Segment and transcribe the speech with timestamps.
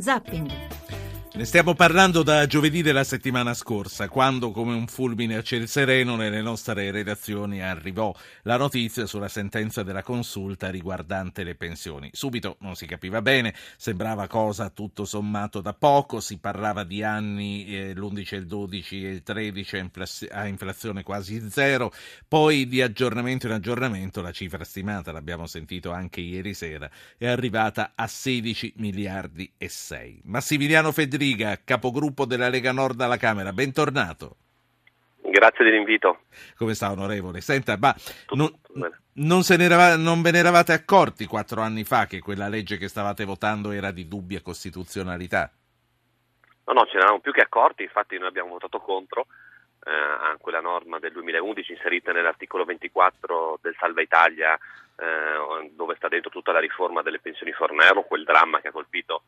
[0.00, 0.50] Zapping.
[1.34, 6.14] Ne stiamo parlando da giovedì della settimana scorsa, quando come un fulmine a ciel sereno
[6.14, 12.10] nelle nostre redazioni arrivò la notizia sulla sentenza della consulta riguardante le pensioni.
[12.12, 17.64] Subito non si capiva bene, sembrava cosa tutto sommato da poco, si parlava di anni,
[17.64, 19.90] eh, l'11, il 12 e il 13
[20.32, 21.94] a inflazione quasi zero,
[22.28, 27.92] poi di aggiornamento in aggiornamento la cifra stimata, l'abbiamo sentito anche ieri sera, è arrivata
[27.94, 30.20] a 16 miliardi e 6.
[30.24, 33.52] Massimiliano Federico Riga, capogruppo della Lega Nord alla Camera.
[33.52, 34.38] Bentornato.
[35.20, 36.22] Grazie dell'invito.
[36.56, 37.40] Come sta onorevole?
[37.40, 37.94] Senta, ma
[38.30, 38.50] non,
[39.12, 43.24] non, era, non, ve ne eravate accorti quattro anni fa che quella legge che stavate
[43.24, 45.48] votando era di dubbia costituzionalità?
[46.64, 49.26] No, no, ce ne eravamo più che accorti, infatti noi abbiamo votato contro
[49.84, 54.58] eh, a quella norma del 2011 inserita nell'articolo 24 del Salva Italia
[54.96, 59.22] eh, dove sta dentro tutta la riforma delle pensioni Fornero, quel dramma che ha colpito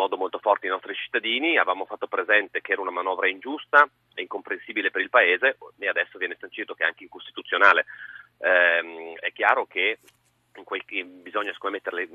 [0.00, 4.22] modo molto forte i nostri cittadini, avevamo fatto presente che era una manovra ingiusta e
[4.22, 7.84] incomprensibile per il Paese e adesso viene sancito che è anche incostituzionale.
[8.38, 9.98] Eh, è chiaro che
[10.64, 12.08] quel, bisogna metterle,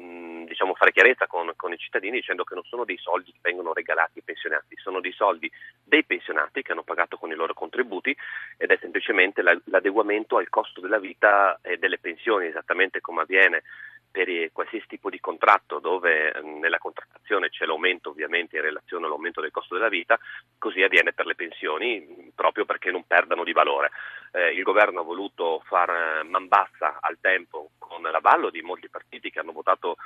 [0.46, 3.74] diciamo, fare chiarezza con, con, i cittadini dicendo che non sono dei soldi che vengono
[3.74, 5.50] regalati ai pensionati, sono dei soldi
[5.84, 8.16] dei pensionati che hanno pagato con i loro contributi
[8.58, 13.64] ed è semplicemente l'adeguamento al costo della vita e delle pensioni, esattamente come avviene
[14.16, 19.52] per qualsiasi tipo di contratto dove nella contrattazione c'è l'aumento ovviamente in relazione all'aumento del
[19.52, 20.18] costo della vita,
[20.58, 23.92] così avviene per le pensioni proprio perché non perdano di valore.
[24.32, 29.30] Eh, il governo ha voluto far man bassa al tempo con l'avallo di molti partiti
[29.30, 29.98] che hanno votato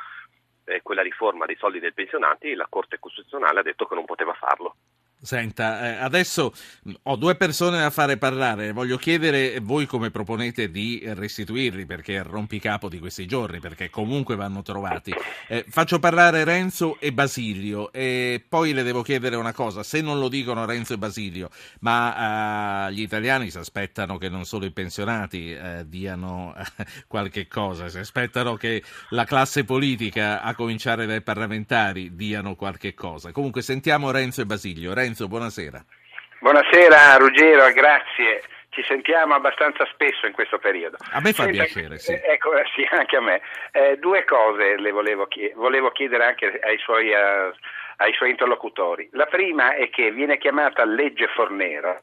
[0.63, 4.33] eh, quella riforma dei soldi dei pensionati, la Corte Costituzionale ha detto che non poteva
[4.33, 4.75] farlo.
[5.21, 6.53] Senta, eh, adesso
[7.03, 12.19] ho due persone da fare parlare, voglio chiedere voi come proponete di restituirli perché è
[12.19, 15.13] il rompicapo di questi giorni, perché comunque vanno trovati.
[15.47, 20.19] Eh, faccio parlare Renzo e Basilio e poi le devo chiedere una cosa, se non
[20.19, 21.49] lo dicono Renzo e Basilio,
[21.81, 26.55] ma eh, gli italiani si aspettano che non solo i pensionati eh, diano
[27.07, 33.33] qualche cosa, si aspettano che la classe politica, a cominciare dai parlamentari, diano qualche cosa.
[33.33, 34.93] Comunque sentiamo Renzo e Basilio.
[34.93, 35.83] Renzo, Lorenzo, buonasera.
[36.39, 38.43] Buonasera Ruggero, grazie.
[38.69, 40.97] Ci sentiamo abbastanza spesso in questo periodo.
[41.11, 42.11] A me fa Senta, piacere, sì.
[42.11, 43.41] Eh, ecco, eh, sì, anche a me.
[43.71, 47.51] Eh, due cose le volevo, chied- volevo chiedere anche ai suoi, uh,
[47.97, 49.09] ai suoi, interlocutori.
[49.13, 52.01] La prima è che viene chiamata legge Fornero,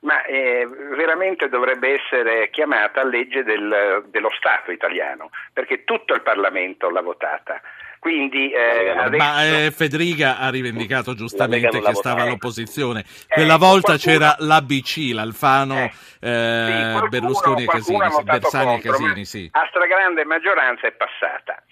[0.00, 6.90] ma eh, veramente dovrebbe essere chiamata legge del, dello Stato italiano, perché tutto il Parlamento
[6.90, 7.60] l'ha votata.
[7.98, 9.24] Quindi, eh, adesso...
[9.24, 13.04] Ma eh, Federica ha rivendicato giustamente che stava all'opposizione.
[13.28, 14.14] Quella eh, volta qualcuno...
[14.14, 19.24] c'era l'ABC, l'Alfano, eh, eh, sì, qualcuno, Berlusconi e Casini, Bersani e Casini.
[19.24, 19.48] Sì.
[19.52, 21.62] A stragrande maggioranza è passata.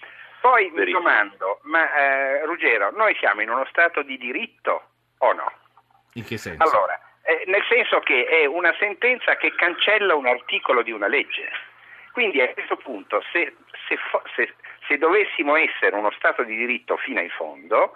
[0.40, 4.82] Poi mi domando, ma eh, Ruggero, noi siamo in uno Stato di diritto
[5.18, 5.52] o no?
[6.14, 6.62] In che senso?
[6.62, 11.50] Allora, eh, nel senso che è una sentenza che cancella un articolo di una legge.
[12.12, 13.56] Quindi a questo punto, se,
[13.88, 13.98] se,
[14.36, 14.54] se,
[14.86, 17.92] se dovessimo essere uno Stato di diritto fino in fondo,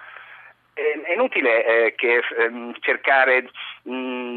[0.74, 3.50] eh, è inutile eh, che, ehm, cercare
[3.82, 4.36] mh, mm,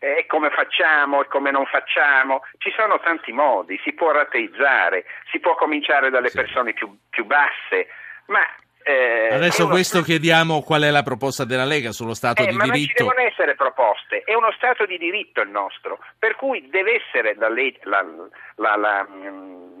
[0.00, 5.40] eh, come facciamo e come non facciamo, ci sono tanti modi, si può rateizzare, si
[5.40, 6.36] può cominciare dalle sì.
[6.36, 7.88] persone più, più, basse,
[8.26, 8.40] ma...
[8.82, 9.72] Eh, Adesso uno...
[9.72, 13.04] questo chiediamo qual è la proposta della Lega sullo Stato eh, di ma diritto.
[13.04, 17.02] Ma ci devono essere proposte, è uno Stato di diritto il nostro, per cui deve
[17.04, 18.06] essere la, la,
[18.54, 19.77] la, la mm,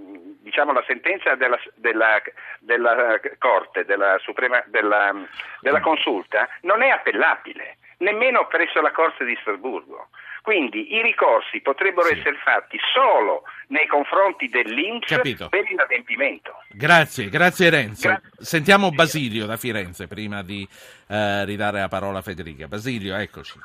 [0.48, 2.22] diciamo, la sentenza della, della,
[2.58, 5.14] della Corte, della, Suprema, della,
[5.60, 10.08] della Consulta, non è appellabile, nemmeno presso la Corte di Strasburgo.
[10.40, 12.14] Quindi i ricorsi potrebbero sì.
[12.14, 15.48] essere fatti solo nei confronti dell'Inps Capito.
[15.50, 16.62] per l'inadempimento.
[16.70, 18.08] Grazie, grazie Renzo.
[18.08, 18.30] Grazie.
[18.38, 20.66] Sentiamo Basilio da Firenze prima di
[21.08, 22.66] eh, ridare la parola a Federica.
[22.66, 23.58] Basilio, eccoci.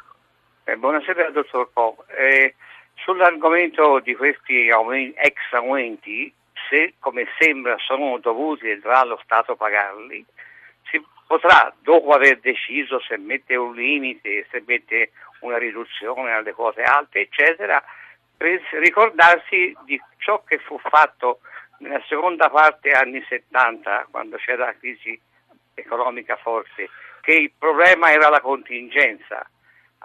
[0.66, 2.04] Eh, buonasera dottor Po.
[2.08, 2.56] Eh,
[2.96, 6.34] sull'argomento di questi aumenti, ex aumenti,
[6.74, 10.26] se come sembra sono dovuti e dovrà lo Stato pagarli,
[10.90, 15.12] si potrà, dopo aver deciso se mette un limite, se mette
[15.42, 17.84] una riduzione alle quote alte, eccetera,
[18.80, 21.42] ricordarsi di ciò che fu fatto
[21.78, 25.20] nella seconda parte anni 70, quando c'era la crisi
[25.76, 26.90] economica forte,
[27.22, 29.48] che il problema era la contingenza.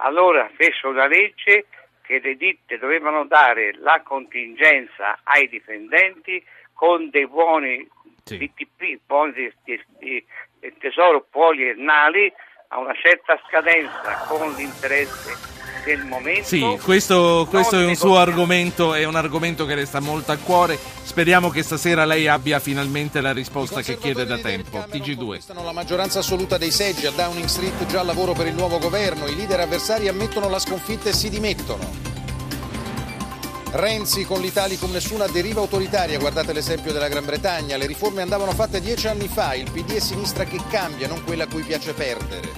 [0.01, 1.65] Allora fece una legge
[2.09, 7.87] che le ditte dovevano dare la contingenza ai dipendenti con dei buoni
[8.23, 8.37] sì.
[8.37, 9.31] BTP, buoni
[9.63, 10.25] di, di,
[10.59, 12.33] di tesoro poliennali
[12.71, 16.43] a una certa scadenza con l'interesse se il momento...
[16.43, 20.37] Sì, questo, questo è un suo argomento, è un argomento che le sta molto a
[20.37, 20.77] cuore.
[20.77, 24.77] Speriamo che stasera lei abbia finalmente la risposta che chiede da tempo.
[24.77, 25.63] TG2.
[25.63, 29.27] La maggioranza assoluta dei seggi a Downing Street già al lavoro per il nuovo governo.
[29.27, 32.08] I leader avversari ammettono la sconfitta e si dimettono.
[33.71, 38.81] Renzi con l'Italicum nessuna deriva autoritaria, guardate l'esempio della Gran Bretagna, le riforme andavano fatte
[38.81, 42.49] dieci anni fa, il PD è sinistra che cambia, non quella a cui piace perdere.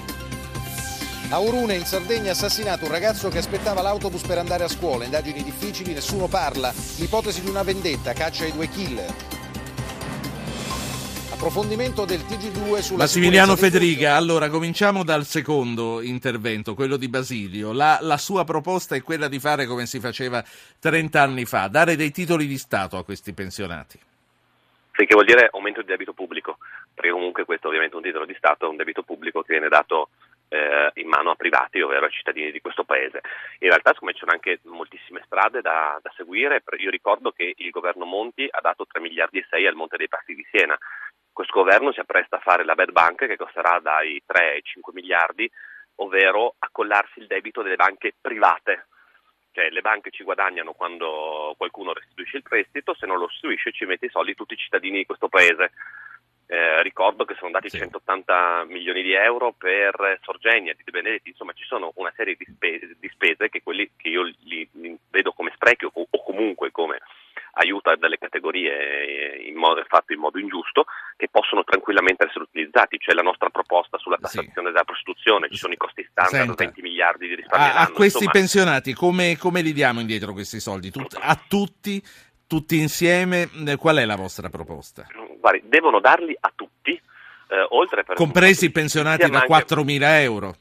[1.30, 5.44] A Urune in Sardegna assassinato un ragazzo che aspettava l'autobus per andare a scuola, indagini
[5.44, 9.14] difficili, nessuno parla, l'ipotesi di una vendetta, caccia ai due killer.
[11.42, 17.74] Approfondimento del TG2 sulla Massimiliano Federica, allora cominciamo dal secondo intervento, quello di Basilio.
[17.74, 20.44] La, la, sua proposta è quella di fare come si faceva
[20.80, 23.98] 30 anni fa, dare dei titoli di Stato a questi pensionati.
[24.94, 26.60] Sì, che vuol dire aumento di debito pubblico,
[26.94, 29.68] perché comunque questo ovviamente è un titolo di Stato, è un debito pubblico che viene
[29.68, 30.10] dato
[30.52, 33.22] eh, in mano a privati, ovvero ai cittadini di questo paese.
[33.60, 37.70] In realtà siccome ci sono anche moltissime strade da, da, seguire, io ricordo che il
[37.70, 40.78] governo Monti ha dato 3 miliardi e 6 al Monte dei Passi di Siena,
[41.42, 44.94] questo governo si appresta a fare la bad bank che costerà dai 3 ai 5
[44.94, 45.50] miliardi,
[45.96, 48.86] ovvero accollarsi il debito delle banche private.
[49.52, 53.86] Cioè le banche ci guadagnano quando qualcuno restituisce il prestito, se non lo restituisce ci
[53.86, 55.72] mette i soldi tutti i cittadini di questo paese.
[56.46, 57.78] Eh, ricordo che sono andati sì.
[57.80, 62.96] 180 milioni di euro per Sorgenia, di Benedetti, insomma ci sono una serie di spese,
[63.00, 67.02] di spese che, quelli, che io li, li vedo come sprechi o, o comunque come
[67.54, 70.86] aiuta delle categorie in modo, fatto in modo ingiusto
[71.18, 74.74] che possono tranquillamente essere utilizzati, cioè la nostra proposta sulla tassazione sì.
[74.74, 77.68] della prostituzione, ci sono i costi standard, Senta, 20 miliardi di risparmio.
[77.68, 78.32] A, a questi insomma...
[78.32, 80.92] pensionati come, come, li diamo indietro questi soldi?
[80.92, 82.02] Tut, a tutti,
[82.48, 85.06] tutti insieme, eh, qual è la vostra proposta?
[85.40, 88.16] Guardi, devono darli a tutti, eh, oltre per...
[88.16, 90.56] Compresi i pensionati da 4.000 euro?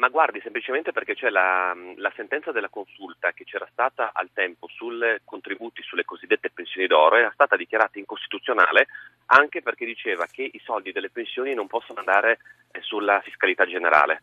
[0.00, 4.66] Ma guardi, semplicemente perché c'è la, la, sentenza della consulta che c'era stata al tempo
[4.66, 8.86] sui contributi sulle cosiddette pensioni d'oro era stata dichiarata incostituzionale
[9.26, 12.38] anche perché diceva che i soldi delle pensioni non possono andare
[12.70, 14.22] eh, sulla fiscalità generale.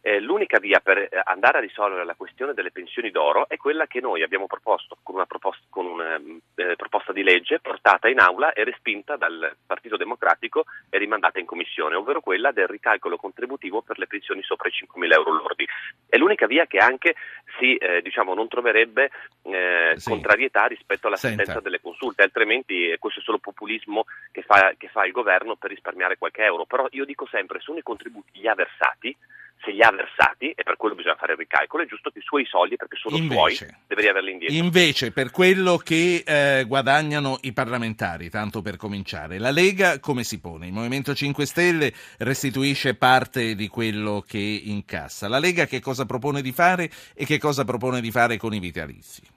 [0.00, 3.86] Eh, l'unica via per eh, andare a risolvere la questione delle pensioni d'oro è quella
[3.86, 6.14] che noi abbiamo proposto con una proposta, con una,
[6.54, 11.46] eh, proposta di legge portata in aula e respinta dal Partito Democratico e rimandata in
[11.46, 15.66] commissione, ovvero quella del ricalcolo contributivo per le pensioni sopra i 5.000 euro lordi.
[16.08, 17.16] È l'unica via che anche
[17.58, 19.10] si, eh, diciamo, non troverebbe
[19.42, 20.10] eh, sì.
[20.10, 21.38] contrarietà rispetto alla Senta.
[21.38, 25.56] sentenza delle consulte, altrimenti eh, questo è solo populismo che fa, che fa il governo
[25.56, 26.66] per risparmiare qualche euro.
[26.66, 29.16] Però io dico sempre, sono i contributi già versati
[29.60, 32.22] se li ha versati, e per quello bisogna fare il ricalcolo, è giusto che i
[32.22, 34.56] suoi soldi, perché sono invece, suoi, deve riaverli indietro.
[34.56, 40.40] Invece, per quello che eh, guadagnano i parlamentari, tanto per cominciare, la Lega come si
[40.40, 40.66] pone?
[40.66, 45.28] Il Movimento 5 Stelle restituisce parte di quello che incassa.
[45.28, 48.60] La Lega che cosa propone di fare e che cosa propone di fare con i
[48.60, 49.36] vitalizi?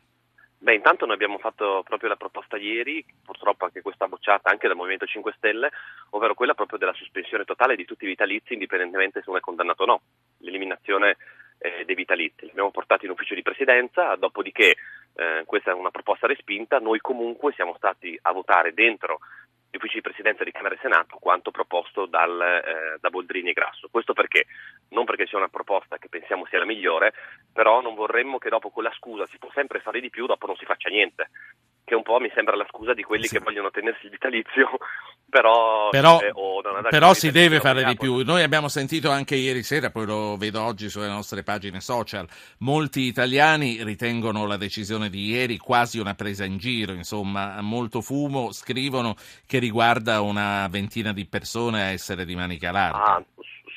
[0.64, 4.76] Beh, intanto noi abbiamo fatto proprio la proposta ieri, purtroppo anche questa bocciata anche dal
[4.76, 5.72] Movimento 5 Stelle,
[6.12, 9.82] ovvero quella proprio della sospensione totale di tutti i vitalizi, indipendentemente se uno è condannato
[9.82, 10.02] o no,
[10.38, 11.18] l'eliminazione
[11.58, 12.44] eh, dei vitalizi.
[12.44, 14.76] Li abbiamo portati in ufficio di presidenza, dopodiché
[15.16, 19.18] eh, questa è una proposta respinta, noi comunque siamo stati a votare dentro
[19.72, 23.54] gli uffici di presidenza di Camera e Senato quanto proposto dal, eh, da Boldrini e
[23.54, 23.88] Grasso.
[23.90, 24.46] Questo perché?
[24.90, 27.14] Non perché sia una proposta che pensiamo sia la migliore,
[27.54, 30.46] però non vorremmo che dopo con la scusa si può sempre fare di più, dopo
[30.46, 31.30] non si faccia niente
[31.84, 33.38] che un po' mi sembra la scusa di quelli sì.
[33.38, 34.70] che vogliono tenersi il vitalizio,
[35.30, 36.32] però, però, eh,
[36.90, 38.24] però si deve fare di più.
[38.24, 42.28] Noi abbiamo sentito anche ieri sera, poi lo vedo oggi sulle nostre pagine social,
[42.60, 48.52] molti italiani ritengono la decisione di ieri quasi una presa in giro, insomma, molto fumo,
[48.52, 53.16] scrivono che riguarda una ventina di persone a essere di manica larga.
[53.16, 53.24] Ah,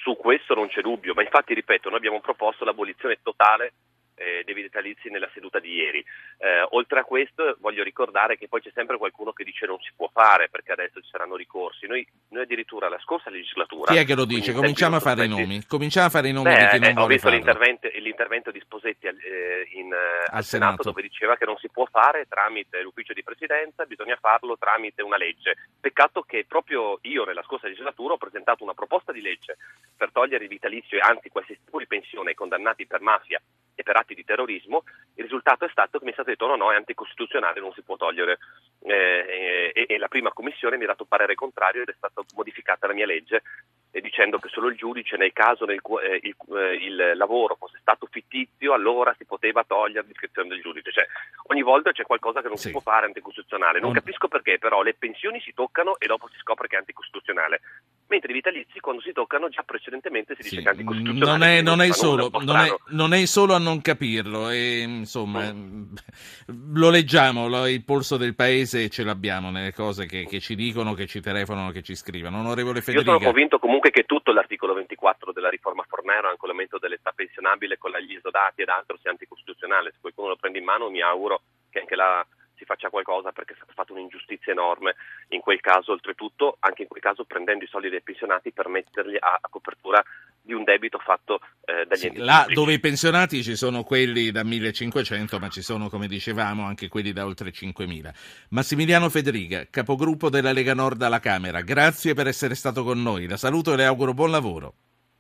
[0.03, 3.73] su questo non c'è dubbio, ma infatti ripeto, noi abbiamo proposto l'abolizione totale
[4.17, 5.99] eh, dei vitalizi nella seduta di ieri.
[6.39, 9.91] Eh, oltre a questo voglio ricordare che poi c'è sempre qualcuno che dice non si
[9.95, 11.87] può fare perché adesso ci saranno ricorsi.
[11.87, 13.93] Noi, noi addirittura la scorsa legislatura...
[13.93, 14.53] Chi è che lo dice?
[14.53, 15.65] Cominciamo a fare i nomi.
[15.67, 18.61] Cominciamo a fare i nomi Beh, di chi non eh, Ho visto l'intervento, l'intervento, di
[18.61, 21.87] Sposetti al, eh, in, eh, al, al Senato, Senato dove diceva che non si può
[21.87, 25.57] fare tramite l'ufficio di presidenza, bisogna farlo tramite una legge.
[25.81, 29.57] Peccato che proprio io nella scorsa legislatura ho presentato una proposta di legge
[29.97, 33.41] per togliere il vitalizio e anzi qualsiasi tipo di pensione ai condannati per mafia
[33.75, 36.57] e per atti di terrorismo, il risultato è stato che mi è stato detto no,
[36.57, 38.39] no, è anticostituzionale, non si può togliere.
[38.81, 42.87] Eh, e, e, la prima commissione mi ha dato parere contrario ed è stata modificata
[42.87, 43.43] la mia legge
[43.91, 47.55] eh, dicendo che solo il giudice nel caso nel cui eh, il, eh, il, lavoro
[47.55, 50.91] fosse stato fittizio allora si poteva togliere l'iscrizione del giudice.
[50.91, 51.07] Cioè,
[51.47, 52.67] ogni volta c'è qualcosa che non sì.
[52.67, 53.81] si può fare anticostituzionale.
[53.81, 57.61] Non capisco perché però le pensioni si toccano e dopo si scopre che è anticostituzionale.
[58.07, 61.31] Mentre i vitalizi quando si toccano già precedentemente si dice Sì, che anticostituzionale.
[61.39, 65.53] non è, non è solo, non è, non è solo a non capirlo, e, insomma,
[66.75, 70.95] lo leggiamo, lo- il polso del paese ce l'abbiamo nelle cose che, che ci dicono,
[70.95, 72.39] che ci telefonano, che ci scrivono.
[72.41, 76.79] Onorevole Io sono Federica, convinto comunque che tutto l'articolo 24 della riforma Fornero, anche l'aumento
[76.79, 79.91] dell'età pensionabile con gli esodati ed altro, sia anticostituzionale.
[79.93, 82.25] Se qualcuno lo prende in mano mi auguro che anche là
[82.65, 84.97] si faccia qualcosa perché è stata fatta un'ingiustizia enorme
[85.29, 89.17] in quel caso, oltretutto anche in quel caso prendendo i soldi dei pensionati per metterli
[89.17, 90.03] a, a copertura
[90.41, 92.61] di un debito fatto eh, dagli sì, enti là pubblici.
[92.61, 97.13] dove i pensionati ci sono quelli da 1500, ma ci sono, come dicevamo, anche quelli
[97.13, 98.13] da oltre 5000.
[98.51, 103.29] Massimiliano Federica, capogruppo della Lega Nord alla Camera, grazie per essere stato con noi.
[103.29, 104.75] La saluto e le auguro buon lavoro.